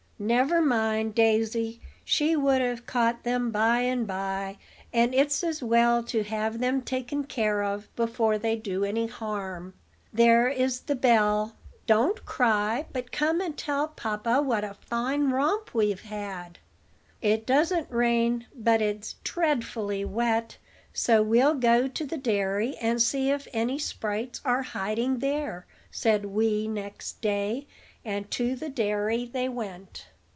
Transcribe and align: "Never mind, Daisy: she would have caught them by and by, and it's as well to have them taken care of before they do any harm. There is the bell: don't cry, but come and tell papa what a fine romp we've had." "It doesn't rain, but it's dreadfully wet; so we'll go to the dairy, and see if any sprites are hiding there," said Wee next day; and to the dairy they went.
"Never 0.23 0.61
mind, 0.61 1.15
Daisy: 1.15 1.81
she 2.05 2.35
would 2.35 2.61
have 2.61 2.85
caught 2.85 3.23
them 3.23 3.49
by 3.49 3.79
and 3.79 4.05
by, 4.05 4.59
and 4.93 5.15
it's 5.15 5.43
as 5.43 5.63
well 5.63 6.03
to 6.03 6.21
have 6.23 6.59
them 6.59 6.83
taken 6.83 7.23
care 7.23 7.63
of 7.63 7.89
before 7.95 8.37
they 8.37 8.55
do 8.55 8.83
any 8.83 9.07
harm. 9.07 9.73
There 10.13 10.47
is 10.47 10.81
the 10.81 10.93
bell: 10.93 11.55
don't 11.87 12.23
cry, 12.23 12.85
but 12.93 13.11
come 13.11 13.41
and 13.41 13.57
tell 13.57 13.87
papa 13.87 14.43
what 14.43 14.63
a 14.63 14.75
fine 14.79 15.31
romp 15.31 15.73
we've 15.73 16.03
had." 16.03 16.59
"It 17.19 17.47
doesn't 17.47 17.89
rain, 17.89 18.45
but 18.55 18.79
it's 18.79 19.15
dreadfully 19.23 20.05
wet; 20.05 20.57
so 20.93 21.23
we'll 21.23 21.55
go 21.55 21.87
to 21.87 22.05
the 22.05 22.17
dairy, 22.19 22.75
and 22.79 23.01
see 23.01 23.31
if 23.31 23.47
any 23.53 23.79
sprites 23.79 24.39
are 24.45 24.61
hiding 24.61 25.17
there," 25.17 25.65
said 25.89 26.25
Wee 26.25 26.67
next 26.67 27.21
day; 27.21 27.65
and 28.05 28.29
to 28.31 28.55
the 28.55 28.69
dairy 28.69 29.25
they 29.31 29.49
went. 29.49 30.05